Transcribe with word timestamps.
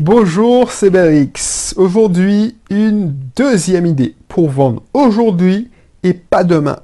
Bonjour, 0.00 0.72
c'est 0.72 0.88
Belrix. 0.88 1.74
Aujourd'hui, 1.76 2.56
une 2.70 3.14
deuxième 3.36 3.84
idée 3.84 4.16
pour 4.28 4.48
vendre 4.48 4.82
aujourd'hui 4.94 5.70
et 6.02 6.14
pas 6.14 6.42
demain. 6.42 6.78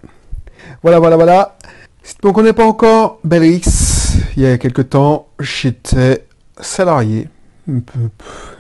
Voilà, 0.83 0.99
voilà, 0.99 1.17
voilà. 1.17 1.57
Si 2.03 2.17
tu 2.17 2.27
ne 2.27 2.29
me 2.29 2.35
connais 2.35 2.53
pas 2.53 2.67
encore, 2.67 3.19
Belrix, 3.25 4.19
il 4.37 4.43
y 4.43 4.47
a 4.47 4.59
quelques 4.59 4.91
temps, 4.91 5.29
j'étais 5.41 6.27
salarié. 6.61 7.31
Il 7.67 7.83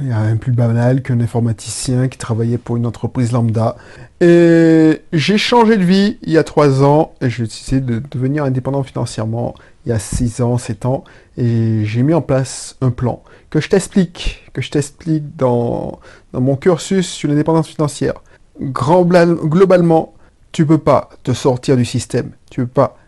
y 0.01 0.11
a 0.11 0.23
rien 0.23 0.37
plus 0.37 0.53
banal 0.53 1.03
qu'un 1.03 1.21
informaticien 1.21 2.09
qui 2.09 2.17
travaillait 2.17 2.57
pour 2.57 2.79
une 2.79 2.87
entreprise 2.87 3.33
lambda. 3.33 3.77
Et 4.23 5.03
j'ai 5.13 5.37
changé 5.37 5.77
de 5.77 5.85
vie 5.85 6.17
il 6.23 6.33
y 6.33 6.39
a 6.39 6.45
trois 6.45 6.83
ans 6.83 7.13
et 7.21 7.29
j'ai 7.29 7.43
décidé 7.43 7.83
de 7.83 8.03
devenir 8.11 8.45
indépendant 8.45 8.83
financièrement 8.83 9.55
il 9.87 9.91
y 9.91 9.93
a 9.93 9.99
six 9.99 10.41
ans, 10.41 10.59
sept 10.59 10.85
ans. 10.85 11.05
Et 11.39 11.85
j'ai 11.85 12.03
mis 12.03 12.13
en 12.13 12.21
place 12.21 12.77
un 12.81 12.91
plan 12.91 13.23
que 13.51 13.61
je 13.61 13.69
t'explique, 13.69 14.45
que 14.53 14.61
je 14.61 14.71
t'explique 14.71 15.37
dans, 15.37 16.01
dans 16.33 16.41
mon 16.41 16.57
cursus 16.57 17.09
sur 17.09 17.29
l'indépendance 17.29 17.69
financière. 17.69 18.15
Grand, 18.61 19.05
globalement, 19.05 20.15
tu 20.53 20.67
peux 20.67 20.79
pas 20.79 21.11
te 21.23 21.33
sortir 21.33 21.77
du 21.77 21.85
système, 21.85 22.33
tu 22.51 22.63
peux 22.63 22.67
pas 22.67 22.99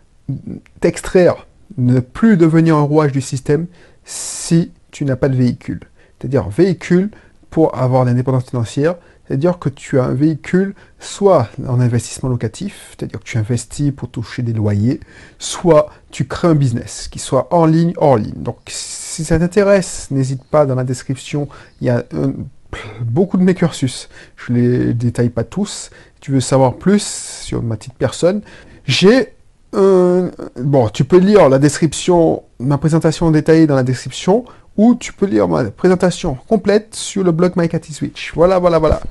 t'extraire, 0.79 1.47
ne 1.77 1.99
plus 1.99 2.37
devenir 2.37 2.77
un 2.77 2.83
rouage 2.83 3.11
du 3.11 3.21
système 3.21 3.65
si 4.05 4.71
tu 4.91 5.03
n'as 5.05 5.15
pas 5.15 5.29
de 5.29 5.35
véhicule. 5.35 5.81
C'est-à-dire 6.17 6.49
véhicule 6.49 7.09
pour 7.49 7.77
avoir 7.77 8.05
l'indépendance 8.05 8.45
financière, 8.45 8.95
c'est-à-dire 9.29 9.59
que 9.59 9.69
tu 9.69 9.99
as 9.99 10.05
un 10.05 10.15
véhicule 10.15 10.73
soit 10.99 11.49
en 11.67 11.79
investissement 11.79 12.29
locatif, 12.29 12.87
c'est-à-dire 12.89 13.19
que 13.19 13.25
tu 13.25 13.37
investis 13.37 13.91
pour 13.95 14.09
toucher 14.09 14.41
des 14.41 14.53
loyers, 14.53 15.01
soit 15.37 15.91
tu 16.09 16.25
crées 16.25 16.47
un 16.47 16.55
business 16.55 17.07
qui 17.11 17.19
soit 17.19 17.47
en 17.53 17.67
ligne, 17.67 17.93
hors 17.97 18.17
ligne. 18.17 18.33
Donc 18.37 18.57
si 18.65 19.23
ça 19.23 19.37
t'intéresse, 19.37 20.07
n'hésite 20.09 20.43
pas 20.43 20.65
dans 20.65 20.73
la 20.73 20.83
description, 20.83 21.47
il 21.79 21.85
y 21.85 21.89
a 21.91 22.03
beaucoup 23.01 23.37
de 23.37 23.43
mes 23.43 23.53
cursus. 23.53 24.09
Je 24.35 24.51
ne 24.51 24.57
les 24.57 24.93
détaille 24.95 25.29
pas 25.29 25.43
tous. 25.43 25.91
Si 26.15 26.21
tu 26.21 26.31
veux 26.31 26.41
savoir 26.41 26.73
plus 26.77 27.03
sur 27.03 27.61
ma 27.61 27.77
petite 27.77 27.93
personne, 27.93 28.41
j'ai 28.85 29.33
bon, 29.71 30.89
tu 30.91 31.03
peux 31.03 31.19
lire 31.19 31.49
la 31.49 31.59
description, 31.59 32.41
ma 32.59 32.79
présentation 32.79 33.29
détaillée 33.29 33.67
dans 33.67 33.75
la 33.75 33.83
description, 33.83 34.43
ou 34.79 34.95
tu 34.95 35.11
peux 35.11 35.25
lire 35.25 35.49
ma 35.49 35.65
présentation 35.65 36.37
complète 36.47 36.95
sur 36.95 37.21
le 37.21 37.33
blog 37.33 37.51
Switch. 37.91 38.31
Voilà, 38.33 38.59
voilà, 38.59 38.79
voilà. 38.79 39.01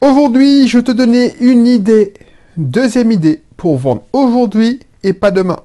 Aujourd'hui, 0.00 0.68
je 0.68 0.78
te 0.78 0.92
donnais 0.92 1.34
une 1.40 1.66
idée, 1.66 2.14
deuxième 2.56 3.10
idée 3.10 3.42
pour 3.56 3.76
vendre 3.76 4.04
aujourd'hui 4.12 4.78
et 5.02 5.12
pas 5.12 5.32
demain. 5.32 5.58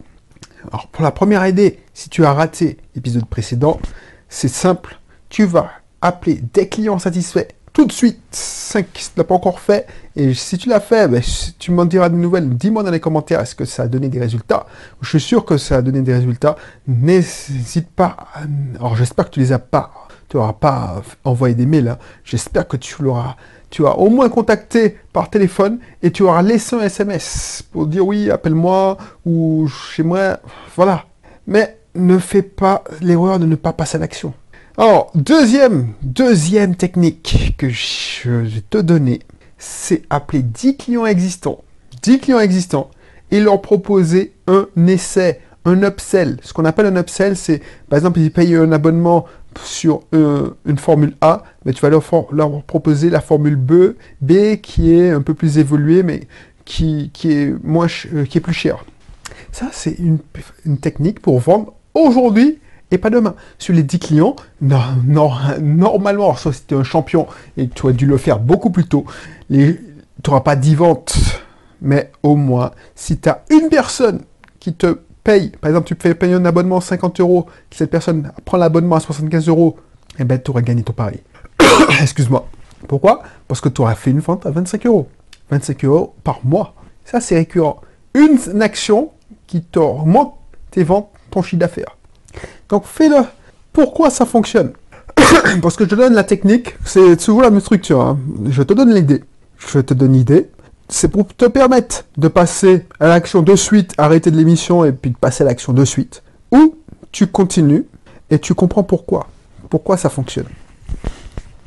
Alors 0.67 0.87
pour 0.87 1.03
la 1.03 1.11
première 1.11 1.45
idée, 1.45 1.77
si 1.93 2.09
tu 2.09 2.25
as 2.25 2.33
raté 2.33 2.77
l'épisode 2.95 3.27
précédent, 3.27 3.79
c'est 4.29 4.47
simple, 4.47 4.99
tu 5.29 5.45
vas 5.45 5.69
appeler 6.01 6.41
des 6.53 6.67
clients 6.67 6.97
satisfaits 6.97 7.49
tout 7.73 7.85
de 7.85 7.91
suite, 7.91 8.19
5 8.31 8.91
qui 8.91 9.09
ne 9.15 9.21
l'a 9.21 9.23
pas 9.23 9.35
encore 9.35 9.59
fait, 9.59 9.87
et 10.15 10.33
si 10.33 10.57
tu 10.57 10.69
l'as 10.69 10.79
fait, 10.79 11.07
ben, 11.07 11.21
tu 11.57 11.71
m'en 11.71 11.85
diras 11.85 12.09
de 12.09 12.15
nouvelles, 12.15 12.49
dis-moi 12.49 12.83
dans 12.83 12.91
les 12.91 12.99
commentaires, 12.99 13.39
est-ce 13.39 13.55
que 13.55 13.65
ça 13.65 13.83
a 13.83 13.87
donné 13.87 14.09
des 14.09 14.19
résultats? 14.19 14.65
Je 15.01 15.09
suis 15.09 15.21
sûr 15.21 15.45
que 15.45 15.57
ça 15.57 15.77
a 15.77 15.81
donné 15.81 16.01
des 16.01 16.13
résultats, 16.13 16.55
n'hésite 16.87 17.89
pas, 17.89 18.17
alors 18.77 18.95
j'espère 18.95 19.25
que 19.25 19.31
tu 19.31 19.39
les 19.39 19.53
as 19.53 19.59
pas, 19.59 19.91
tu 20.27 20.37
n'auras 20.37 20.53
pas 20.53 21.01
envoyé 21.23 21.55
des 21.55 21.65
mails, 21.65 21.89
hein. 21.89 21.97
j'espère 22.23 22.67
que 22.67 22.77
tu 22.77 23.01
l'auras, 23.01 23.35
tu 23.69 23.85
as 23.87 23.97
au 23.97 24.09
moins 24.09 24.27
contacté 24.27 24.97
par 25.13 25.29
téléphone, 25.29 25.79
et 26.03 26.11
tu 26.11 26.23
auras 26.23 26.41
laissé 26.41 26.75
un 26.75 26.81
SMS 26.81 27.63
pour 27.71 27.87
dire 27.87 28.05
oui, 28.05 28.29
appelle-moi, 28.29 28.97
ou 29.25 29.67
chez 29.67 30.03
moi, 30.03 30.39
voilà. 30.75 31.05
Mais 31.47 31.77
ne 31.95 32.17
fais 32.17 32.41
pas 32.41 32.83
l'erreur 33.01 33.39
de 33.39 33.45
ne 33.45 33.55
pas 33.55 33.73
passer 33.73 33.97
à 33.97 33.99
l'action. 33.99 34.33
Alors, 34.77 35.11
deuxième, 35.15 35.89
deuxième 36.01 36.75
technique 36.75 37.55
que 37.57 37.67
je 37.69 38.29
vais 38.29 38.61
te 38.69 38.77
donner, 38.77 39.19
c'est 39.57 40.03
appeler 40.09 40.41
10 40.43 40.77
clients 40.77 41.05
existants. 41.05 41.61
10 42.03 42.19
clients 42.19 42.39
existants 42.39 42.89
et 43.31 43.41
leur 43.41 43.61
proposer 43.61 44.33
un 44.47 44.67
essai, 44.87 45.41
un 45.65 45.83
upsell. 45.83 46.37
Ce 46.41 46.53
qu'on 46.53 46.63
appelle 46.63 46.85
un 46.85 46.95
upsell, 46.95 47.35
c'est, 47.35 47.61
par 47.89 47.97
exemple, 47.97 48.19
ils 48.21 48.31
payent 48.31 48.55
un 48.55 48.71
abonnement 48.71 49.25
sur 49.61 50.03
euh, 50.13 50.51
une 50.65 50.77
formule 50.77 51.15
A, 51.19 51.43
mais 51.65 51.73
tu 51.73 51.81
vas 51.81 51.89
leur, 51.89 52.03
leur, 52.31 52.63
proposer 52.63 53.09
la 53.09 53.19
formule 53.19 53.57
B, 53.57 53.95
B 54.21 54.55
qui 54.61 54.93
est 54.93 55.09
un 55.09 55.21
peu 55.21 55.33
plus 55.33 55.57
évoluée, 55.57 56.01
mais 56.01 56.21
qui, 56.63 57.11
est, 57.25 57.53
moins, 57.61 57.87
euh, 58.13 58.23
qui 58.23 58.37
est 58.37 58.41
plus 58.41 58.53
chère. 58.53 58.85
Ça, 59.51 59.67
c'est 59.73 59.97
une 59.99 60.77
technique 60.77 61.19
pour 61.19 61.39
vendre 61.39 61.73
aujourd'hui 61.93 62.59
et 62.91 62.97
pas 62.97 63.09
demain. 63.09 63.35
Sur 63.57 63.73
les 63.73 63.83
10 63.83 63.99
clients, 63.99 64.35
non, 64.61 64.81
non, 65.05 65.31
normalement, 65.61 66.35
soit 66.35 66.53
si 66.53 66.63
tu 66.65 66.75
es 66.75 66.77
un 66.77 66.83
champion 66.83 67.27
et 67.57 67.69
tu 67.69 67.87
as 67.87 67.93
dû 67.93 68.05
le 68.05 68.17
faire 68.17 68.39
beaucoup 68.39 68.69
plus 68.69 68.85
tôt, 68.85 69.05
tu 69.49 69.79
n'auras 70.27 70.41
pas 70.41 70.55
10 70.55 70.75
ventes. 70.75 71.15
Mais 71.81 72.11
au 72.21 72.35
moins, 72.35 72.71
si 72.93 73.17
tu 73.17 73.29
as 73.29 73.43
une 73.49 73.69
personne 73.69 74.21
qui 74.59 74.73
te 74.73 74.99
paye, 75.23 75.49
par 75.49 75.69
exemple, 75.69 75.87
tu 75.87 75.95
fais 75.99 76.13
payer 76.13 76.33
un 76.33 76.45
abonnement 76.45 76.77
à 76.77 76.81
50 76.81 77.19
euros, 77.21 77.47
que 77.69 77.75
cette 77.75 77.89
personne 77.89 78.31
prend 78.45 78.57
l'abonnement 78.57 78.97
à 78.97 78.99
75 78.99 79.47
euros, 79.47 79.77
eh 80.19 80.23
ben, 80.23 80.39
tu 80.39 80.51
auras 80.51 80.61
gagné 80.61 80.83
ton 80.83 80.93
pari. 80.93 81.21
Excuse-moi. 82.01 82.47
Pourquoi? 82.87 83.23
Parce 83.47 83.61
que 83.61 83.69
tu 83.69 83.81
auras 83.81 83.95
fait 83.95 84.11
une 84.11 84.19
vente 84.19 84.45
à 84.45 84.51
25 84.51 84.85
euros. 84.85 85.07
25 85.49 85.85
euros 85.85 86.15
par 86.23 86.39
mois. 86.43 86.75
Ça, 87.05 87.19
c'est 87.19 87.35
récurrent. 87.35 87.81
Une 88.13 88.61
action 88.61 89.11
qui 89.47 89.61
t'augmente 89.61 90.35
tes 90.71 90.83
ventes, 90.83 91.09
ton 91.29 91.41
chiffre 91.41 91.59
d'affaires. 91.59 91.97
Donc 92.71 92.85
fais-le. 92.85 93.23
Pourquoi 93.73 94.09
ça 94.09 94.25
fonctionne? 94.25 94.71
Parce 95.61 95.75
que 95.75 95.83
je 95.83 95.89
te 95.89 95.95
donne 95.95 96.13
la 96.13 96.23
technique, 96.23 96.75
c'est 96.85 97.19
souvent 97.19 97.41
la 97.41 97.51
même 97.51 97.59
structure. 97.59 98.01
Hein. 98.01 98.17
Je 98.49 98.63
te 98.63 98.73
donne 98.73 98.93
l'idée. 98.93 99.23
Je 99.57 99.79
te 99.79 99.93
donne 99.93 100.13
l'idée. 100.13 100.49
C'est 100.87 101.09
pour 101.09 101.27
te 101.27 101.45
permettre 101.45 102.05
de 102.17 102.27
passer 102.27 102.85
à 102.99 103.07
l'action 103.07 103.41
de 103.41 103.55
suite, 103.55 103.93
arrêter 103.97 104.31
de 104.31 104.37
l'émission 104.37 104.83
et 104.83 104.93
puis 104.93 105.11
de 105.11 105.17
passer 105.17 105.43
à 105.43 105.47
l'action 105.47 105.73
de 105.73 105.85
suite. 105.85 106.23
Ou 106.51 106.75
tu 107.11 107.27
continues 107.27 107.85
et 108.29 108.39
tu 108.39 108.53
comprends 108.53 108.83
pourquoi. 108.83 109.27
Pourquoi 109.69 109.97
ça 109.97 110.09
fonctionne. 110.09 110.47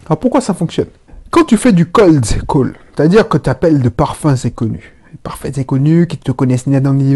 Alors 0.07 0.19
pourquoi 0.19 0.41
ça 0.41 0.55
fonctionne? 0.55 0.89
Quand 1.31 1.45
tu 1.45 1.57
fais 1.57 1.73
du 1.73 1.87
cold 1.87 2.25
call, 2.49 2.75
c'est-à-dire 2.95 3.29
que 3.29 3.39
tu 3.39 3.51
appelles 3.51 3.81
de 3.81 3.89
parfums 3.89 4.45
inconnus, 4.45 4.93
parfaits 5.23 5.59
inconnus 5.59 6.07
qui 6.09 6.17
te 6.17 6.33
connaissent 6.33 6.67
ni 6.67 6.81
dans 6.81 6.95
ni 6.95 7.15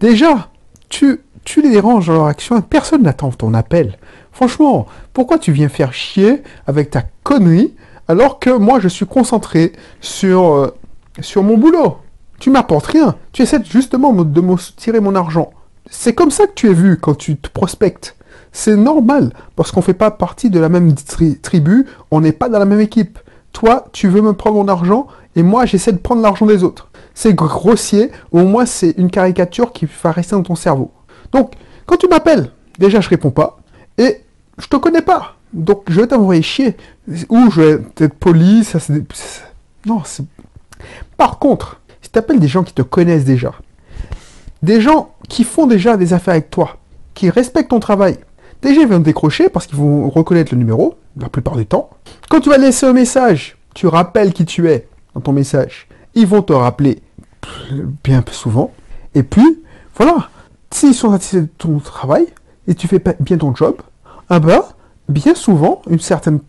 déjà, 0.00 0.48
tu 0.88 1.20
tu 1.46 1.62
les 1.62 1.70
déranges 1.70 2.08
dans 2.08 2.14
leur 2.14 2.26
action, 2.26 2.60
personne 2.60 3.04
n'attend 3.04 3.30
ton 3.30 3.54
appel. 3.54 3.96
Franchement, 4.32 4.86
pourquoi 5.14 5.38
tu 5.38 5.52
viens 5.52 5.70
faire 5.70 5.94
chier 5.94 6.42
avec 6.66 6.90
ta 6.90 7.04
connerie 7.22 7.74
alors 8.08 8.38
que 8.38 8.50
moi 8.50 8.80
je 8.80 8.88
suis 8.88 9.06
concentré 9.06 9.72
sur, 10.00 10.52
euh, 10.52 10.74
sur 11.20 11.42
mon 11.42 11.56
boulot? 11.56 11.98
Tu 12.40 12.50
m'apportes 12.50 12.86
rien. 12.86 13.14
Tu 13.32 13.42
essaies 13.42 13.62
justement 13.64 14.12
de 14.12 14.40
me 14.40 14.56
tirer 14.76 15.00
mon 15.00 15.14
argent. 15.14 15.52
C'est 15.88 16.14
comme 16.14 16.32
ça 16.32 16.46
que 16.48 16.52
tu 16.54 16.68
es 16.68 16.74
vu 16.74 16.98
quand 16.98 17.14
tu 17.14 17.36
te 17.36 17.48
prospectes. 17.48 18.16
C'est 18.50 18.76
normal, 18.76 19.32
parce 19.54 19.70
qu'on 19.70 19.80
ne 19.80 19.84
fait 19.84 19.94
pas 19.94 20.10
partie 20.10 20.50
de 20.50 20.58
la 20.58 20.68
même 20.68 20.94
tribu, 21.42 21.86
on 22.10 22.20
n'est 22.20 22.32
pas 22.32 22.48
dans 22.48 22.58
la 22.58 22.64
même 22.64 22.80
équipe. 22.80 23.18
Toi, 23.52 23.86
tu 23.92 24.08
veux 24.08 24.20
me 24.20 24.32
prendre 24.32 24.56
mon 24.56 24.68
argent, 24.68 25.06
et 25.36 25.42
moi, 25.42 25.64
j'essaie 25.64 25.92
de 25.92 25.98
prendre 25.98 26.22
l'argent 26.22 26.46
des 26.46 26.64
autres. 26.64 26.88
C'est 27.14 27.34
grossier, 27.34 28.10
au 28.32 28.44
moins 28.44 28.66
c'est 28.66 28.94
une 28.98 29.10
caricature 29.10 29.72
qui 29.72 29.86
va 30.02 30.10
rester 30.10 30.34
dans 30.34 30.42
ton 30.42 30.54
cerveau. 30.54 30.90
Donc, 31.36 31.52
quand 31.84 31.98
tu 31.98 32.08
m'appelles, 32.08 32.50
déjà 32.78 33.02
je 33.02 33.10
réponds 33.10 33.30
pas, 33.30 33.58
et 33.98 34.22
je 34.56 34.66
te 34.68 34.76
connais 34.76 35.02
pas. 35.02 35.36
Donc, 35.52 35.82
je 35.88 36.00
vais 36.00 36.06
t'envoyer 36.06 36.40
chier. 36.40 36.76
Ou 37.28 37.50
je 37.50 37.60
vais 37.60 37.82
être 38.00 38.14
poli, 38.14 38.64
ça 38.64 38.80
c'est... 38.80 39.04
Non, 39.84 40.00
c'est... 40.04 40.24
Par 41.18 41.38
contre, 41.38 41.80
si 42.00 42.10
tu 42.10 42.18
appelles 42.18 42.40
des 42.40 42.48
gens 42.48 42.64
qui 42.64 42.72
te 42.72 42.80
connaissent 42.80 43.26
déjà, 43.26 43.52
des 44.62 44.80
gens 44.80 45.10
qui 45.28 45.44
font 45.44 45.66
déjà 45.66 45.98
des 45.98 46.14
affaires 46.14 46.32
avec 46.32 46.50
toi, 46.50 46.78
qui 47.12 47.28
respectent 47.28 47.70
ton 47.70 47.80
travail, 47.80 48.16
déjà 48.62 48.80
ils 48.80 48.88
vont 48.88 48.98
te 48.98 49.04
décrocher 49.04 49.50
parce 49.50 49.66
qu'ils 49.66 49.78
vont 49.78 50.08
reconnaître 50.08 50.54
le 50.54 50.58
numéro, 50.58 50.94
la 51.18 51.28
plupart 51.28 51.56
du 51.56 51.66
temps. 51.66 51.90
Quand 52.30 52.40
tu 52.40 52.48
vas 52.48 52.58
laisser 52.58 52.86
un 52.86 52.94
message, 52.94 53.58
tu 53.74 53.86
rappelles 53.86 54.32
qui 54.32 54.46
tu 54.46 54.70
es 54.70 54.88
dans 55.14 55.20
ton 55.20 55.32
message. 55.32 55.86
Ils 56.14 56.26
vont 56.26 56.40
te 56.40 56.54
rappeler 56.54 57.02
bien 58.02 58.24
souvent. 58.32 58.72
Et 59.14 59.22
puis, 59.22 59.62
voilà, 59.96 60.30
s'ils 60.70 60.94
sont 60.94 61.12
satisfaits 61.12 61.42
de 61.42 61.48
ton 61.58 61.78
travail 61.78 62.26
et 62.66 62.74
tu 62.74 62.88
fais 62.88 63.02
bien 63.20 63.38
ton 63.38 63.54
job, 63.54 63.76
ah 64.28 64.40
ben, 64.40 64.62
bien 65.08 65.34
souvent, 65.34 65.82
une 65.88 66.00
certaine, 66.00 66.40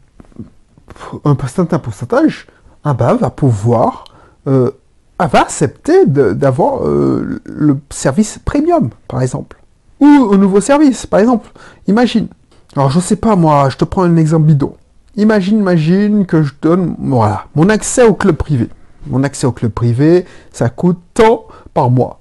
un 1.24 1.38
certain 1.48 1.80
pourcentage 1.80 2.48
ah 2.84 2.94
ben, 2.94 3.16
va 3.16 3.30
pouvoir, 3.30 4.06
euh, 4.48 4.72
va 5.20 5.42
accepter 5.42 6.06
d'avoir 6.06 6.86
euh, 6.86 7.42
le 7.46 7.78
service 7.90 8.40
premium, 8.44 8.90
par 9.08 9.22
exemple. 9.22 9.58
Ou 10.00 10.30
un 10.32 10.38
nouveau 10.38 10.62
service, 10.62 11.06
par 11.06 11.20
exemple. 11.20 11.50
Imagine. 11.88 12.28
Alors, 12.76 12.92
je 12.92 13.00
sais 13.00 13.16
pas, 13.16 13.36
moi, 13.36 13.70
je 13.70 13.78
te 13.78 13.86
prends 13.86 14.04
un 14.04 14.18
exemple 14.18 14.46
bidon. 14.46 14.76
Imagine, 15.16 15.58
imagine 15.58 16.26
que 16.26 16.44
je 16.44 16.54
donne, 16.62 16.96
voilà, 17.00 17.46
mon 17.56 17.70
accès 17.70 18.04
au 18.04 18.14
club 18.14 18.36
privé. 18.36 18.70
Mon 19.08 19.24
accès 19.24 19.48
au 19.48 19.52
club 19.52 19.72
privé, 19.72 20.26
ça 20.52 20.70
coûte 20.70 21.00
tant 21.14 21.46
par 21.74 21.90
mois. 21.90 22.20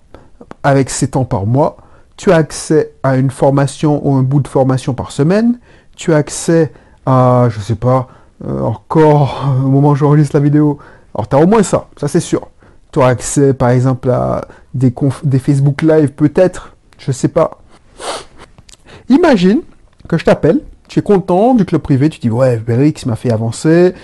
Avec 0.63 0.89
ces 0.89 1.09
temps 1.09 1.25
par 1.25 1.47
mois, 1.47 1.77
tu 2.17 2.33
as 2.33 2.37
accès 2.37 2.93
à 3.03 3.17
une 3.17 3.31
formation 3.31 4.07
ou 4.07 4.15
un 4.15 4.23
bout 4.23 4.41
de 4.41 4.49
formation 4.49 4.95
par 4.95 5.13
semaine, 5.13 5.59
tu 5.97 6.13
as 6.13 6.17
accès 6.17 6.73
à, 7.05 7.49
je 7.51 7.61
sais 7.61 7.75
pas, 7.75 8.09
euh, 8.45 8.61
encore 8.61 9.47
au 9.65 9.69
moment 9.69 9.91
où 9.91 9.95
j'enregistre 9.95 10.37
la 10.37 10.43
vidéo. 10.43 10.79
Alors, 11.15 11.29
tu 11.29 11.37
as 11.37 11.39
au 11.39 11.47
moins 11.47 11.63
ça, 11.63 11.89
ça 11.97 12.09
c'est 12.09 12.21
sûr. 12.21 12.49
Tu 12.93 13.01
as 13.01 13.07
accès, 13.07 13.55
par 13.55 13.71
exemple, 13.71 14.11
à 14.11 14.47
des, 14.75 14.93
Facebook 15.39 15.83
Live, 15.83 16.13
peut-être, 16.13 16.75
je 16.99 17.13
sais 17.13 17.29
pas. 17.29 17.63
Imagine 19.09 19.61
que 20.09 20.19
je 20.19 20.25
t'appelle, 20.25 20.61
tu 20.89 20.99
es 21.01 21.03
content 21.03 21.55
du 21.55 21.65
club 21.65 21.83
privé, 21.83 22.09
tu 22.09 22.21
dis, 22.21 22.31
ouais, 22.31 22.57
Berix 22.57 22.95
m'a 23.07 23.17
fait 23.17 23.31
avancer. 23.31 23.95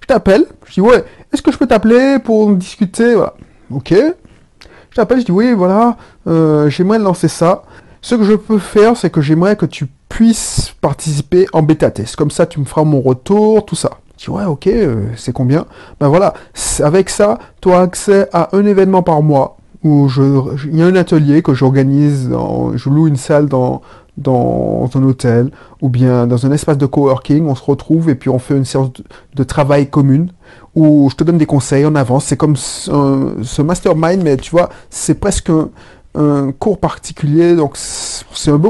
Je 0.00 0.06
t'appelle, 0.06 0.46
je 0.66 0.74
dis, 0.74 0.80
ouais, 0.80 1.04
est-ce 1.32 1.42
que 1.42 1.52
je 1.52 1.58
peux 1.58 1.66
t'appeler 1.66 2.18
pour 2.22 2.54
discuter? 2.54 3.14
Voilà. 3.14 3.34
Ok. 3.70 3.94
T'appelle, 4.98 5.20
je 5.20 5.26
dis, 5.26 5.30
oui, 5.30 5.52
voilà, 5.52 5.96
euh, 6.26 6.68
j'aimerais 6.70 6.98
lancer 6.98 7.28
ça. 7.28 7.62
Ce 8.00 8.16
que 8.16 8.24
je 8.24 8.32
peux 8.32 8.58
faire, 8.58 8.96
c'est 8.96 9.10
que 9.10 9.20
j'aimerais 9.20 9.54
que 9.54 9.64
tu 9.64 9.86
puisses 10.08 10.74
participer 10.80 11.46
en 11.52 11.62
bêta 11.62 11.92
test. 11.92 12.16
Comme 12.16 12.32
ça, 12.32 12.46
tu 12.46 12.58
me 12.58 12.64
feras 12.64 12.82
mon 12.82 13.00
retour, 13.00 13.64
tout 13.64 13.76
ça. 13.76 13.90
Je 14.16 14.24
dis, 14.24 14.30
ouais, 14.30 14.44
ok, 14.44 14.66
euh, 14.66 15.04
c'est 15.14 15.30
combien? 15.30 15.66
Ben 16.00 16.08
voilà, 16.08 16.34
avec 16.82 17.10
ça, 17.10 17.38
tu 17.60 17.70
as 17.70 17.78
accès 17.78 18.28
à 18.32 18.56
un 18.56 18.66
événement 18.66 19.04
par 19.04 19.22
mois 19.22 19.58
où 19.84 20.08
il 20.64 20.76
y 20.76 20.82
a 20.82 20.86
un 20.86 20.96
atelier 20.96 21.42
que 21.42 21.54
j'organise, 21.54 22.28
je 22.74 22.90
loue 22.90 23.06
une 23.06 23.14
salle 23.14 23.46
dans, 23.46 23.82
dans 24.18 24.90
un 24.94 25.02
hôtel 25.04 25.50
ou 25.80 25.88
bien 25.88 26.26
dans 26.26 26.44
un 26.44 26.52
espace 26.52 26.76
de 26.76 26.86
coworking, 26.86 27.46
on 27.46 27.54
se 27.54 27.64
retrouve 27.64 28.10
et 28.10 28.14
puis 28.14 28.28
on 28.28 28.38
fait 28.38 28.56
une 28.56 28.64
séance 28.64 28.90
de, 29.34 29.44
travail 29.44 29.88
commune 29.88 30.32
où 30.78 31.08
je 31.10 31.16
te 31.16 31.24
donne 31.24 31.38
des 31.38 31.46
conseils 31.46 31.84
en 31.84 31.94
avance. 31.94 32.26
C'est 32.26 32.36
comme 32.36 32.56
ce, 32.56 33.62
mastermind, 33.62 34.22
mais 34.22 34.36
tu 34.36 34.50
vois, 34.50 34.68
c'est 34.90 35.14
presque 35.14 35.50
un, 36.14 36.52
cours 36.52 36.78
particulier, 36.78 37.54
donc 37.54 37.76
c'est 37.76 38.50
un, 38.50 38.60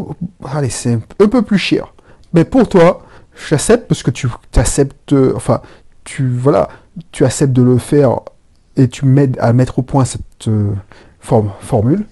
allez, 0.45 0.71
c'est 0.71 0.95
un 0.95 1.29
peu 1.29 1.43
plus 1.43 1.59
cher. 1.59 1.93
Mais 2.33 2.45
pour 2.45 2.69
toi, 2.69 3.03
j'accepte 3.49 3.89
parce 3.89 4.03
que 4.03 4.11
tu 4.11 4.29
acceptes, 4.57 5.15
enfin, 5.35 5.61
tu, 6.05 6.29
voilà, 6.29 6.69
tu 7.13 7.25
acceptes 7.25 7.53
de 7.53 7.63
le 7.63 7.79
faire 7.79 8.21
et 8.77 8.89
tu 8.89 9.05
m'aides 9.05 9.37
à 9.41 9.53
mettre 9.53 9.79
au 9.79 9.83
point 9.83 10.05
cette 10.05 10.49
euh, 10.49 10.73
formule. 11.21 12.07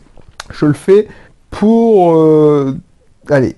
Je 0.50 0.66
le 0.66 0.74
fais 0.74 1.08
pour 1.50 2.14
euh, 2.14 2.76
allez, 3.30 3.56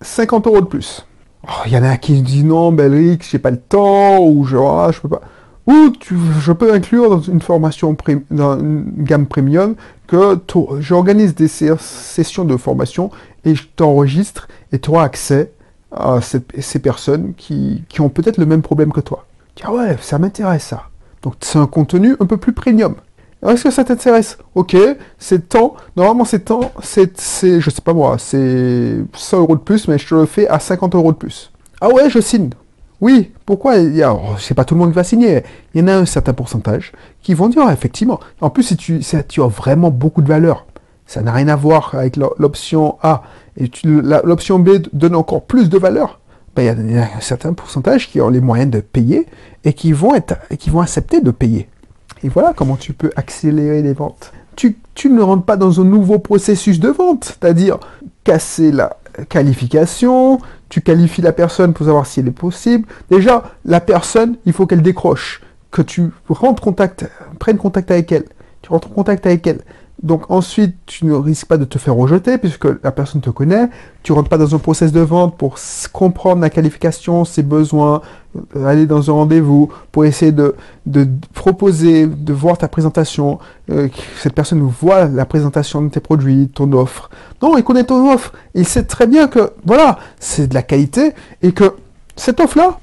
50 0.00 0.46
euros 0.46 0.60
de 0.60 0.66
plus. 0.66 1.06
Oh, 1.46 1.62
il 1.66 1.72
y 1.72 1.78
en 1.78 1.84
a 1.84 1.96
qui 1.96 2.20
disent 2.22 2.44
non, 2.44 2.72
Belrix, 2.72 3.18
j'ai 3.30 3.38
pas 3.38 3.50
le 3.50 3.60
temps, 3.60 4.18
ou 4.20 4.44
je, 4.44 4.56
ah, 4.56 4.90
je 4.92 5.00
peux 5.00 5.08
pas. 5.08 5.22
Ou 5.68 5.92
je 6.40 6.52
peux 6.52 6.72
inclure 6.72 7.10
dans 7.10 7.20
une 7.20 7.42
formation, 7.42 7.94
dans 8.30 8.58
une 8.58 8.90
gamme 8.96 9.26
premium, 9.26 9.74
que 10.06 10.38
j'organise 10.80 11.34
des 11.34 11.46
sessions 11.46 12.46
de 12.46 12.56
formation 12.56 13.10
et 13.44 13.54
je 13.54 13.64
t'enregistre 13.76 14.48
et 14.72 14.78
tu 14.78 14.88
auras 14.88 15.04
accès 15.04 15.52
à 15.92 16.20
ces 16.22 16.78
personnes 16.78 17.34
qui, 17.36 17.84
qui 17.90 18.00
ont 18.00 18.08
peut-être 18.08 18.38
le 18.38 18.46
même 18.46 18.62
problème 18.62 18.92
que 18.92 19.00
toi. 19.00 19.26
Ah 19.62 19.72
ouais, 19.72 19.96
ça 20.00 20.18
m'intéresse 20.18 20.64
ça. 20.64 20.84
Donc 21.22 21.34
c'est 21.40 21.58
un 21.58 21.66
contenu 21.66 22.16
un 22.18 22.24
peu 22.24 22.38
plus 22.38 22.54
premium. 22.54 22.94
Est-ce 23.46 23.64
que 23.64 23.70
ça 23.70 23.84
t'intéresse? 23.84 24.38
Ok, 24.54 24.74
c'est 25.18 25.48
temps. 25.50 25.76
Normalement, 25.96 26.24
c'est 26.24 26.46
temps. 26.46 26.72
C'est, 26.82 27.12
je 27.60 27.70
sais 27.70 27.82
pas 27.82 27.92
moi, 27.92 28.16
c'est 28.18 28.96
100 29.12 29.38
euros 29.38 29.54
de 29.54 29.60
plus, 29.60 29.86
mais 29.86 29.98
je 29.98 30.08
te 30.08 30.14
le 30.14 30.26
fais 30.26 30.48
à 30.48 30.58
50 30.58 30.94
euros 30.94 31.12
de 31.12 31.18
plus. 31.18 31.52
Ah 31.80 31.88
ouais, 31.88 32.10
je 32.10 32.20
signe. 32.20 32.50
Oui, 33.00 33.30
pourquoi 33.46 33.74
a, 33.74 34.12
oh, 34.12 34.36
C'est 34.38 34.54
pas 34.54 34.64
tout 34.64 34.74
le 34.74 34.80
monde 34.80 34.90
qui 34.90 34.96
va 34.96 35.04
signer. 35.04 35.42
Il 35.74 35.80
y 35.80 35.84
en 35.84 35.88
a 35.88 35.94
un 35.94 36.06
certain 36.06 36.32
pourcentage 36.32 36.92
qui 37.22 37.34
vont 37.34 37.48
dire, 37.48 37.68
effectivement. 37.70 38.18
En 38.40 38.50
plus, 38.50 38.64
si 38.64 38.76
tu, 38.76 39.00
as 39.14 39.46
vraiment 39.46 39.90
beaucoup 39.90 40.22
de 40.22 40.28
valeur, 40.28 40.66
ça 41.06 41.22
n'a 41.22 41.32
rien 41.32 41.48
à 41.48 41.56
voir 41.56 41.94
avec 41.94 42.16
l'option 42.16 42.96
A. 43.02 43.22
Et 43.56 43.70
l'option 43.84 44.58
B 44.58 44.78
donne 44.92 45.14
encore 45.14 45.42
plus 45.42 45.68
de 45.68 45.78
valeur. 45.78 46.20
Ben, 46.56 46.76
il, 46.78 46.94
y 46.94 46.98
a, 46.98 47.08
un 47.16 47.20
certain 47.20 47.52
pourcentage 47.52 48.10
qui 48.10 48.20
ont 48.20 48.30
les 48.30 48.40
moyens 48.40 48.70
de 48.70 48.80
payer 48.80 49.26
et 49.64 49.72
qui 49.72 49.92
vont 49.92 50.12
accepter 50.80 51.20
de 51.20 51.30
payer. 51.30 51.68
Et 52.24 52.28
voilà 52.28 52.52
comment 52.54 52.76
tu 52.76 52.92
peux 52.92 53.10
accélérer 53.16 53.82
les 53.82 53.92
ventes. 53.92 54.32
Tu, 54.56 54.76
ne 55.08 55.20
rentres 55.20 55.44
pas 55.44 55.56
dans 55.56 55.80
un 55.80 55.84
nouveau 55.84 56.18
processus 56.18 56.80
de 56.80 56.88
vente, 56.88 57.24
c'est-à-dire 57.26 57.78
casser 58.24 58.72
la 58.72 58.96
qualification, 59.28 60.40
tu 60.68 60.80
qualifies 60.80 61.22
la 61.22 61.32
personne 61.32 61.72
pour 61.72 61.86
savoir 61.86 62.06
si 62.06 62.20
elle 62.20 62.28
est 62.28 62.30
possible. 62.30 62.86
Déjà, 63.10 63.54
la 63.64 63.80
personne, 63.80 64.36
il 64.44 64.52
faut 64.52 64.66
qu'elle 64.66 64.82
décroche, 64.82 65.40
que 65.70 65.82
tu 65.82 66.10
rentres 66.28 66.62
contact, 66.62 67.08
prennes 67.38 67.58
contact 67.58 67.90
avec 67.90 68.12
elle. 68.12 68.24
Tu 68.62 68.70
rentres 68.70 68.88
en 68.88 68.94
contact 68.94 69.26
avec 69.26 69.46
elle. 69.46 69.60
Donc 70.02 70.30
ensuite, 70.30 70.76
tu 70.86 71.06
ne 71.06 71.14
risques 71.14 71.46
pas 71.46 71.56
de 71.56 71.64
te 71.64 71.76
faire 71.78 71.94
rejeter 71.94 72.38
puisque 72.38 72.66
la 72.84 72.92
personne 72.92 73.20
te 73.20 73.30
connaît. 73.30 73.68
Tu 74.04 74.12
rentres 74.12 74.28
pas 74.28 74.38
dans 74.38 74.54
un 74.54 74.58
process 74.58 74.92
de 74.92 75.00
vente 75.00 75.36
pour 75.36 75.56
comprendre 75.92 76.40
la 76.40 76.50
qualification, 76.50 77.24
ses 77.24 77.42
besoins, 77.42 78.00
euh, 78.54 78.66
aller 78.66 78.86
dans 78.86 79.10
un 79.10 79.12
rendez-vous 79.12 79.70
pour 79.90 80.04
essayer 80.04 80.30
de, 80.30 80.54
proposer, 81.34 82.06
de 82.06 82.32
voir 82.32 82.58
ta 82.58 82.68
présentation, 82.68 83.40
euh, 83.70 83.88
cette 84.18 84.34
personne 84.34 84.60
voit 84.60 85.06
la 85.06 85.24
présentation 85.24 85.82
de 85.82 85.88
tes 85.88 86.00
produits, 86.00 86.48
ton 86.48 86.72
offre. 86.72 87.10
Non, 87.42 87.56
il 87.56 87.64
connaît 87.64 87.84
ton 87.84 88.12
offre. 88.12 88.32
Il 88.54 88.66
sait 88.66 88.84
très 88.84 89.08
bien 89.08 89.26
que 89.26 89.50
voilà, 89.66 89.98
c'est 90.20 90.46
de 90.46 90.54
la 90.54 90.62
qualité 90.62 91.12
et 91.42 91.50
que 91.50 91.74
cette 92.14 92.38
offre-là, 92.38 92.78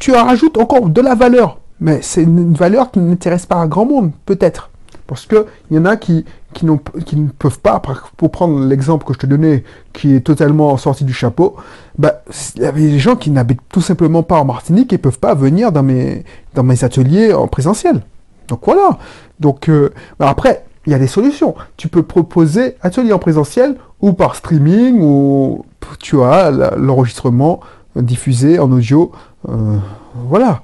tu 0.00 0.12
rajoutes 0.12 0.56
encore 0.56 0.88
de 0.88 1.00
la 1.02 1.14
valeur. 1.14 1.58
Mais 1.80 2.00
c'est 2.00 2.22
une 2.22 2.54
valeur 2.54 2.90
qui 2.90 3.00
n'intéresse 3.00 3.44
pas 3.44 3.60
à 3.60 3.66
grand 3.66 3.84
monde, 3.84 4.12
peut-être. 4.24 4.70
Parce 5.08 5.26
qu'il 5.26 5.44
y 5.70 5.78
en 5.78 5.86
a 5.86 5.96
qui, 5.96 6.24
qui, 6.54 6.66
qui, 7.04 7.16
ne 7.16 7.28
peuvent 7.28 7.60
pas, 7.60 7.80
pour 8.16 8.30
prendre 8.30 8.64
l'exemple 8.66 9.06
que 9.06 9.14
je 9.14 9.18
te 9.18 9.26
donnais, 9.26 9.64
qui 9.92 10.14
est 10.14 10.20
totalement 10.20 10.76
sorti 10.76 11.04
du 11.04 11.12
chapeau, 11.12 11.56
bah, 11.98 12.22
il 12.56 12.62
y 12.62 12.66
avait 12.66 12.80
des 12.80 12.98
gens 12.98 13.16
qui 13.16 13.30
n'habitent 13.30 13.60
tout 13.68 13.80
simplement 13.80 14.22
pas 14.22 14.40
en 14.40 14.44
Martinique 14.44 14.92
et 14.92 14.98
peuvent 14.98 15.18
pas 15.18 15.34
venir 15.34 15.72
dans 15.72 15.82
mes, 15.82 16.24
dans 16.54 16.62
mes 16.62 16.84
ateliers 16.84 17.32
en 17.32 17.48
présentiel. 17.48 18.02
Donc 18.48 18.60
voilà. 18.64 18.98
Donc 19.40 19.68
euh, 19.68 19.92
bah, 20.18 20.28
après, 20.28 20.64
il 20.86 20.92
y 20.92 20.94
a 20.94 20.98
des 20.98 21.06
solutions. 21.06 21.54
Tu 21.76 21.88
peux 21.88 22.02
proposer 22.02 22.76
atelier 22.80 23.12
en 23.12 23.18
présentiel 23.18 23.76
ou 24.00 24.12
par 24.12 24.34
streaming 24.34 25.00
ou 25.00 25.64
tu 26.00 26.20
as 26.22 26.50
l'enregistrement 26.76 27.60
diffusé 27.94 28.58
en 28.58 28.70
audio. 28.72 29.12
Euh, 29.48 29.76
voilà. 30.14 30.62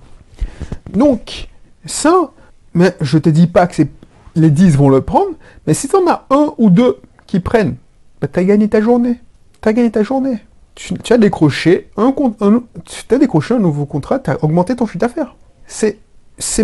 Donc, 0.93 1.49
ça, 1.85 2.31
mais 2.75 2.95
je 3.01 3.19
te 3.19 3.29
dis 3.29 3.47
pas 3.47 3.67
que 3.67 3.75
c'est 3.75 3.91
les 4.37 4.51
10 4.51 4.77
vont 4.77 4.89
le 4.89 5.01
prendre, 5.01 5.33
mais 5.67 5.75
si 5.75 5.89
tu 5.89 5.97
en 5.97 6.07
as 6.09 6.27
un 6.31 6.53
ou 6.59 6.71
deux 6.71 6.99
qui 7.27 7.41
prennent, 7.41 7.77
bah, 8.21 8.29
tu 8.33 8.39
as 8.39 8.45
gagné 8.45 8.69
ta 8.69 8.81
journée. 8.81 9.21
Tu 9.63 9.69
as 9.69 9.73
gagné 9.73 9.91
ta 9.91 10.03
journée. 10.03 10.39
Tu, 10.75 10.95
as 11.13 11.19
décroché 11.19 11.91
un, 11.97 12.13
un, 12.41 12.63
as 13.11 13.19
décroché 13.19 13.55
un 13.55 13.61
nouveau 13.61 13.87
contrat, 13.87 14.19
tu 14.19 14.31
as 14.31 14.43
augmenté 14.43 14.75
ton 14.75 14.87
chiffre 14.87 14.99
d'affaires. 14.99 15.37
C'est 15.67 15.99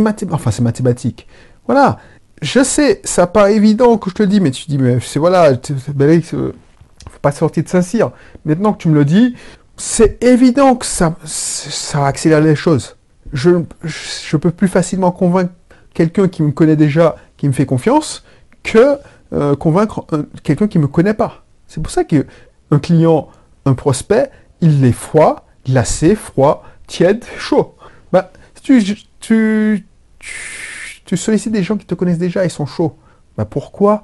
mathématique. 0.01 0.51
C'est 0.51 0.63
mathématique. 0.63 1.29
Voilà. 1.67 1.99
Je 2.43 2.65
sais, 2.65 3.01
ça 3.05 3.27
pas 3.27 3.51
évident 3.53 3.99
que 3.99 4.11
je 4.11 4.15
te 4.15 4.23
le 4.23 4.29
dis, 4.29 4.41
mais 4.41 4.51
tu 4.51 4.65
dis, 4.67 4.79
mais 4.79 4.99
c'est 5.01 5.19
voilà, 5.19 5.53
ben, 5.95 6.23
faut 6.23 6.53
pas 7.21 7.33
sortir 7.33 7.63
de 7.63 7.69
Saint-Cyr. 7.69 8.11
Maintenant 8.45 8.73
que 8.73 8.79
tu 8.79 8.89
me 8.89 8.95
le 8.95 9.05
dis, 9.05 9.37
c'est 9.77 10.23
évident 10.25 10.75
que 10.75 10.87
ça, 10.87 11.17
ça 11.25 12.07
accélère 12.07 12.41
les 12.41 12.57
choses. 12.57 12.97
Je, 13.33 13.63
je 13.85 14.37
peux 14.37 14.51
plus 14.51 14.69
facilement 14.69 15.13
convaincre 15.13 15.53
quelqu'un 15.95 16.29
qui 16.29 16.43
me 16.43 16.51
connaît 16.51 16.77
déjà 16.77 17.17
qui 17.41 17.49
me 17.49 17.55
fait 17.55 17.65
confiance 17.65 18.23
que 18.63 18.99
euh, 19.33 19.57
convaincre 19.57 20.07
quelqu'un 20.43 20.69
qui 20.69 20.77
ne 20.77 20.83
me 20.83 20.89
connaît 20.89 21.15
pas. 21.15 21.43
C'est 21.67 21.83
pour 21.83 21.91
ça 21.91 22.05
qu'un 22.05 22.79
client, 22.83 23.29
un 23.65 23.73
prospect, 23.73 24.31
il 24.61 24.85
est 24.85 24.93
froid, 24.93 25.47
glacé, 25.65 26.15
froid, 26.15 26.63
tiède, 26.87 27.25
chaud. 27.39 27.77
Bah, 28.13 28.31
si 28.55 28.85
tu, 29.21 29.87
tu, 31.07 31.17
sollicites 31.17 31.53
des 31.53 31.63
gens 31.63 31.79
qui 31.79 31.87
te 31.87 31.95
connaissent 31.95 32.19
déjà, 32.19 32.45
ils 32.45 32.51
sont 32.51 32.67
chauds. 32.67 32.99
Bah, 33.39 33.47
pourquoi? 33.47 34.03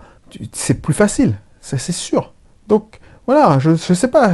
C'est 0.52 0.80
plus 0.80 0.94
facile, 0.94 1.34
ça 1.60 1.76
c'est 1.76 1.92
sûr. 1.92 2.32
Donc 2.68 3.00
voilà, 3.26 3.58
je 3.58 3.70
ne 3.70 3.76
sais 3.76 4.08
pas 4.08 4.32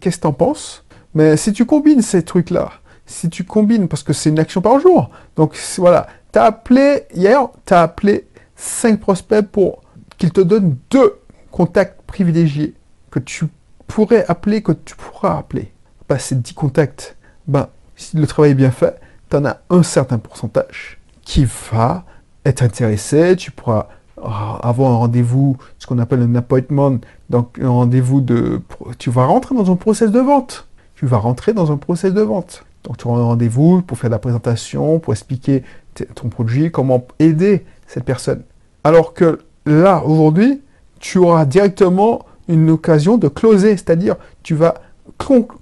qu'est-ce 0.00 0.16
que 0.16 0.22
tu 0.22 0.26
en 0.26 0.32
penses, 0.32 0.84
mais 1.14 1.36
si 1.36 1.52
tu 1.52 1.64
combines 1.64 2.02
ces 2.02 2.24
trucs-là, 2.24 2.72
si 3.06 3.30
tu 3.30 3.44
combines, 3.44 3.86
parce 3.86 4.02
que 4.02 4.12
c'est 4.12 4.30
une 4.30 4.40
action 4.40 4.60
par 4.60 4.80
jour, 4.80 5.10
donc 5.36 5.56
voilà, 5.78 6.08
tu 6.32 6.38
as 6.38 6.44
appelé, 6.44 7.04
hier, 7.14 7.48
tu 7.64 7.74
as 7.74 7.82
appelé 7.82 8.26
5 8.56 9.00
prospects 9.00 9.46
pour 9.46 9.82
qu'ils 10.18 10.32
te 10.32 10.40
donnent 10.40 10.76
deux 10.90 11.18
contacts 11.50 12.02
privilégiés 12.02 12.74
que 13.10 13.18
tu 13.18 13.46
pourrais 13.86 14.26
appeler, 14.26 14.62
que 14.62 14.72
tu 14.72 14.96
pourras 14.96 15.38
appeler. 15.38 15.72
Bah, 16.08 16.18
ces 16.18 16.34
10 16.34 16.54
contacts, 16.54 17.16
ben, 17.46 17.68
si 17.96 18.16
le 18.16 18.26
travail 18.26 18.52
est 18.52 18.54
bien 18.54 18.70
fait, 18.70 19.00
tu 19.30 19.36
en 19.36 19.44
as 19.44 19.60
un 19.70 19.82
certain 19.82 20.18
pourcentage 20.18 20.98
qui 21.22 21.46
va 21.72 22.04
être 22.44 22.62
intéressé, 22.62 23.36
tu 23.36 23.50
pourras 23.50 23.88
avoir 24.16 24.92
un 24.92 24.96
rendez-vous, 24.96 25.56
ce 25.78 25.86
qu'on 25.86 25.98
appelle 25.98 26.22
un 26.22 26.34
appointment, 26.36 26.98
donc 27.28 27.58
un 27.60 27.68
rendez-vous 27.68 28.20
de... 28.20 28.62
Tu 28.98 29.10
vas 29.10 29.26
rentrer 29.26 29.54
dans 29.54 29.70
un 29.70 29.76
process 29.76 30.10
de 30.10 30.20
vente. 30.20 30.66
Tu 30.94 31.06
vas 31.06 31.18
rentrer 31.18 31.52
dans 31.52 31.70
un 31.70 31.76
process 31.76 32.14
de 32.14 32.22
vente. 32.22 32.64
Donc 32.84 32.96
tu 32.96 33.08
auras 33.08 33.20
un 33.20 33.24
rendez-vous 33.24 33.82
pour 33.82 33.98
faire 33.98 34.10
la 34.10 34.18
présentation, 34.18 34.98
pour 35.00 35.12
expliquer 35.12 35.64
ton 36.04 36.28
produit, 36.28 36.70
comment 36.70 37.06
aider 37.18 37.64
cette 37.86 38.04
personne. 38.04 38.42
Alors 38.84 39.14
que 39.14 39.40
là, 39.64 40.02
aujourd'hui, 40.04 40.62
tu 41.00 41.18
auras 41.18 41.44
directement 41.44 42.24
une 42.48 42.70
occasion 42.70 43.18
de 43.18 43.28
closer, 43.28 43.70
c'est-à-dire 43.70 44.16
tu 44.42 44.54
vas 44.54 44.74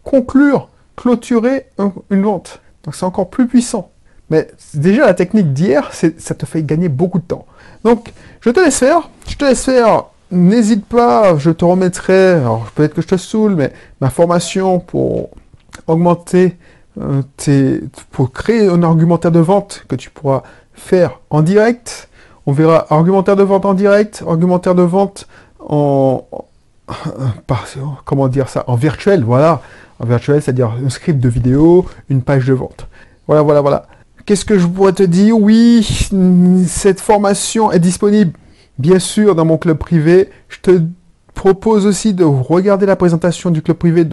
conclure 0.03 0.69
clôturer 0.97 1.67
une 2.11 2.23
vente. 2.23 2.61
Donc 2.85 2.95
c'est 2.95 3.05
encore 3.05 3.31
plus 3.31 3.47
puissant. 3.47 3.91
Mais 4.31 4.49
déjà 4.75 5.07
la 5.07 5.15
technique 5.15 5.53
d'hier, 5.53 5.91
ça 5.93 6.35
te 6.35 6.47
fait 6.47 6.63
gagner 6.63 6.89
beaucoup 6.89 7.19
de 7.19 7.25
temps. 7.25 7.47
Donc 7.85 8.13
je 8.41 8.51
te 8.51 8.61
laisse 8.61 8.79
faire, 8.79 9.11
je 9.29 9.37
te 9.37 9.45
laisse 9.45 9.65
faire. 9.65 10.05
N'hésite 10.31 10.87
pas, 10.87 11.37
je 11.37 11.51
te 11.51 11.65
remettrai, 11.65 12.33
alors 12.33 12.67
peut-être 12.75 12.95
que 12.95 13.03
je 13.03 13.09
te 13.09 13.17
saoule, 13.17 13.55
mais 13.55 13.73
ma 14.01 14.11
formation 14.11 14.81
pour 14.81 15.31
augmenter 15.87 16.57
pour 18.11 18.33
créer 18.33 18.69
un 18.69 18.83
argumentaire 18.83 19.33
de 19.33 19.41
vente 19.41 19.85
que 19.89 19.97
tu 19.97 20.11
pourras 20.11 20.43
faire 20.73 21.21
en 21.31 21.43
direct. 21.43 22.09
On 22.47 22.53
verra 22.53 22.87
argumentaire 22.91 23.37
de 23.37 23.43
vente 23.43 23.65
en 23.65 23.75
direct, 23.75 24.23
argumentaire 24.27 24.75
de 24.75 24.83
vente 24.83 25.27
en, 25.61 26.27
comment 28.05 28.29
dire 28.29 28.49
ça, 28.49 28.65
en 28.67 28.77
virtuel, 28.77 29.25
voilà. 29.25 29.63
En 29.99 30.07
virtuel, 30.07 30.43
c'est-à-dire 30.43 30.73
un 30.85 30.91
script 30.91 31.21
de 31.21 31.29
vidéo, 31.29 31.87
une 32.11 32.23
page 32.23 32.47
de 32.47 32.53
vente. 32.53 32.87
Voilà, 33.27 33.43
voilà, 33.43 33.61
voilà. 33.61 33.87
Qu'est-ce 34.27 34.45
que 34.45 34.59
je 34.59 34.67
pourrais 34.67 34.93
te 34.93 35.03
dire? 35.03 35.39
Oui, 35.39 35.87
cette 36.67 37.01
formation 37.01 37.73
est 37.73 37.79
disponible, 37.79 38.33
bien 38.79 38.99
sûr, 38.99 39.35
dans 39.35 39.45
mon 39.45 39.57
club 39.57 39.79
privé. 39.79 40.31
Je 40.49 40.61
te 40.61 40.83
propose 41.35 41.87
aussi 41.87 42.13
de 42.15 42.25
regarder 42.25 42.87
la 42.87 42.97
présentation 42.97 43.51
du 43.51 43.63
club 43.63 43.77
privé, 43.77 44.05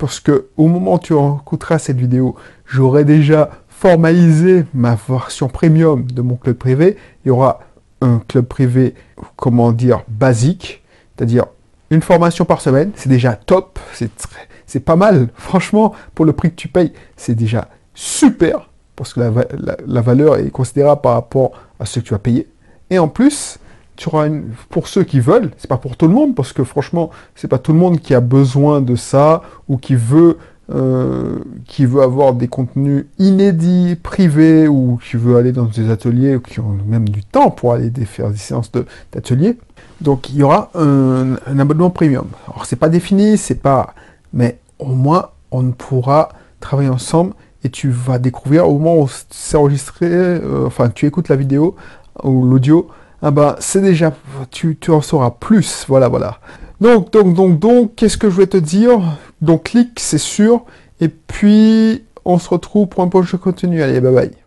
parce 0.00 0.18
que 0.18 0.46
au 0.56 0.66
moment 0.66 0.94
où 0.94 0.98
tu 0.98 1.12
écouteras 1.12 1.78
cette 1.78 1.98
vidéo, 1.98 2.34
j'aurai 2.64 3.04
déjà 3.04 3.50
formalisé 3.68 4.64
ma 4.72 4.96
version 4.96 5.48
premium 5.48 6.10
de 6.10 6.22
mon 6.22 6.36
club 6.36 6.56
privé. 6.56 6.96
Il 7.24 7.28
y 7.28 7.30
aura 7.30 7.60
un 8.00 8.22
club 8.26 8.46
privé, 8.46 8.94
comment 9.36 9.72
dire, 9.72 10.02
basique, 10.08 10.82
c'est-à-dire 11.14 11.44
une 11.90 12.00
formation 12.00 12.46
par 12.46 12.62
semaine. 12.62 12.92
C'est 12.94 13.10
déjà 13.10 13.34
top, 13.34 13.78
c'est 13.92 14.80
pas 14.80 14.96
mal. 14.96 15.28
Franchement, 15.34 15.94
pour 16.14 16.24
le 16.24 16.32
prix 16.32 16.50
que 16.50 16.56
tu 16.56 16.68
payes, 16.68 16.94
c'est 17.16 17.34
déjà 17.34 17.68
super 17.92 18.70
parce 18.96 19.12
que 19.12 19.20
la, 19.20 20.00
valeur 20.00 20.36
est 20.36 20.50
considérable 20.50 21.02
par 21.02 21.14
rapport 21.14 21.52
à 21.78 21.84
ce 21.84 22.00
que 22.00 22.04
tu 22.06 22.14
as 22.14 22.18
payé. 22.18 22.48
Et 22.88 22.98
en 22.98 23.08
plus, 23.08 23.58
tu 24.00 24.08
auras 24.08 24.28
une, 24.28 24.44
pour 24.70 24.88
ceux 24.88 25.04
qui 25.04 25.20
veulent, 25.20 25.50
c'est 25.58 25.68
pas 25.68 25.76
pour 25.76 25.94
tout 25.94 26.08
le 26.08 26.14
monde, 26.14 26.34
parce 26.34 26.54
que 26.54 26.64
franchement, 26.64 27.10
c'est 27.34 27.48
pas 27.48 27.58
tout 27.58 27.74
le 27.74 27.78
monde 27.78 28.00
qui 28.00 28.14
a 28.14 28.20
besoin 28.20 28.80
de 28.80 28.96
ça, 28.96 29.42
ou 29.68 29.76
qui 29.76 29.94
veut, 29.94 30.38
euh, 30.74 31.40
qui 31.66 31.84
veut 31.84 32.00
avoir 32.00 32.32
des 32.32 32.48
contenus 32.48 33.04
inédits, 33.18 33.96
privés, 34.02 34.68
ou 34.68 34.98
qui 35.04 35.18
veut 35.18 35.36
aller 35.36 35.52
dans 35.52 35.66
des 35.66 35.90
ateliers, 35.90 36.36
ou 36.36 36.40
qui 36.40 36.60
ont 36.60 36.78
même 36.86 37.10
du 37.10 37.22
temps 37.22 37.50
pour 37.50 37.74
aller 37.74 37.90
faire 38.06 38.30
des 38.30 38.38
séances 38.38 38.72
d'ateliers. 39.12 39.58
Donc 40.00 40.30
il 40.30 40.36
y 40.36 40.42
aura 40.42 40.70
un, 40.74 41.36
abonnement 41.58 41.90
premium. 41.90 42.28
Alors 42.48 42.64
c'est 42.64 42.76
pas 42.76 42.88
défini, 42.88 43.36
c'est 43.36 43.60
pas, 43.60 43.94
mais 44.32 44.60
au 44.78 44.94
moins 44.94 45.28
on 45.50 45.72
pourra 45.72 46.30
travailler 46.60 46.88
ensemble 46.88 47.34
et 47.64 47.68
tu 47.68 47.90
vas 47.90 48.18
découvrir 48.18 48.66
au 48.66 48.78
moment 48.78 49.02
où 49.02 49.08
c'est 49.28 49.58
enregistré, 49.58 50.06
euh, 50.10 50.64
enfin 50.66 50.88
tu 50.88 51.04
écoutes 51.04 51.28
la 51.28 51.36
vidéo 51.36 51.76
ou 52.24 52.46
l'audio, 52.46 52.88
ah 53.22 53.30
bah 53.30 53.56
c'est 53.60 53.82
déjà, 53.82 54.12
tu, 54.50 54.76
tu 54.80 54.90
en 54.90 55.02
sauras 55.02 55.30
plus, 55.30 55.84
voilà, 55.88 56.08
voilà. 56.08 56.38
Donc, 56.80 57.12
donc, 57.12 57.34
donc, 57.34 57.58
donc, 57.58 57.94
qu'est-ce 57.94 58.16
que 58.16 58.30
je 58.30 58.36
vais 58.36 58.46
te 58.46 58.56
dire? 58.56 59.00
Donc 59.40 59.64
clique, 59.64 60.00
c'est 60.00 60.18
sûr, 60.18 60.64
et 61.00 61.08
puis 61.08 62.04
on 62.24 62.38
se 62.38 62.48
retrouve 62.48 62.88
pour 62.88 63.02
un 63.02 63.08
prochain 63.08 63.38
contenu. 63.38 63.82
Allez, 63.82 64.00
bye 64.00 64.14
bye. 64.14 64.39